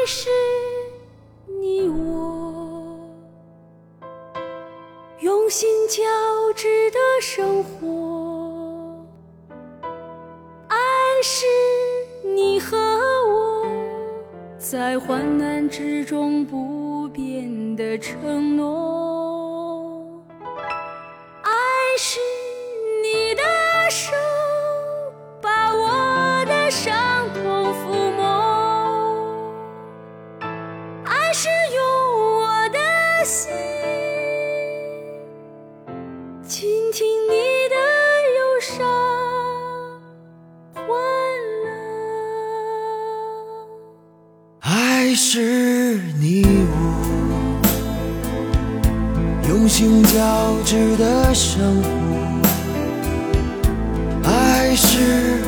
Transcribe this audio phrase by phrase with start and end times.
[0.00, 0.30] 爱是
[1.60, 2.98] 你我
[5.20, 6.02] 用心交
[6.54, 9.04] 织的生活，
[10.68, 10.76] 爱
[11.22, 11.44] 是
[12.34, 13.66] 你和我
[14.56, 19.19] 在患难之中不变的承诺，
[33.30, 33.48] 心
[36.42, 37.36] 倾听你
[37.68, 37.76] 的
[38.34, 38.68] 忧伤
[40.74, 40.82] 欢
[41.62, 41.70] 乐。
[44.58, 46.74] 爱是你我
[49.48, 51.88] 用心交织的生活，
[54.28, 55.39] 爱是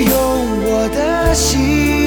[0.00, 2.01] 用我的心。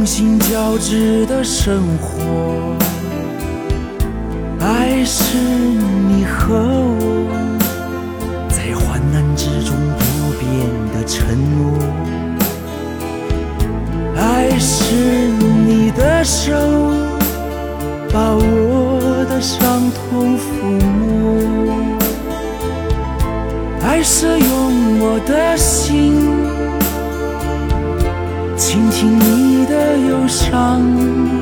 [0.00, 2.74] 用心交织的生活，
[4.58, 7.28] 爱是你和我
[8.48, 10.42] 在患难之中不变
[10.94, 11.76] 的承诺，
[14.16, 14.94] 爱是
[15.66, 16.54] 你的手
[18.10, 19.60] 把我的伤
[19.92, 20.64] 痛抚
[20.96, 21.04] 摸。
[23.82, 26.39] 爱是用我的心
[28.60, 31.39] 倾听你的忧伤。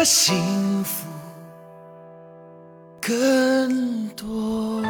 [0.00, 1.06] 的幸福
[3.02, 4.89] 更多。